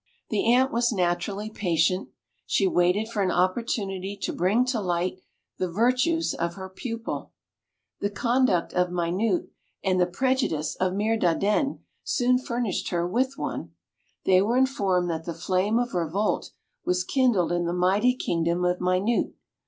The 0.31 0.51
Ant 0.51 0.71
was 0.71 0.91
naturally 0.91 1.51
patient: 1.51 2.09
she 2.47 2.65
waited 2.65 3.07
for 3.09 3.21
an 3.21 3.29
opportunity 3.29 4.17
to 4.23 4.33
bring 4.33 4.65
to 4.65 4.81
light 4.81 5.19
the 5.59 5.69
virtues 5.71 6.33
of 6.33 6.55
her 6.55 6.69
pupil. 6.69 7.33
The 7.99 8.09
conduct 8.09 8.73
of 8.73 8.91
Minute, 8.91 9.49
and 9.83 10.01
the 10.01 10.07
prejudice 10.07 10.73
of 10.77 10.93
Mirdandenne, 10.93 11.81
soon 12.03 12.39
furnished 12.39 12.89
her 12.89 13.07
with 13.07 13.37
one. 13.37 13.73
They 14.25 14.41
were 14.41 14.57
informed 14.57 15.07
that 15.11 15.25
the 15.25 15.35
flame 15.35 15.77
of 15.77 15.93
revolt 15.93 16.49
was 16.83 17.03
kindled 17.03 17.51
in 17.51 17.65
the 17.65 17.71
mighty 17.71 18.15
kingdom 18.15 18.65
of 18.65 18.81
Minute. 18.81 19.35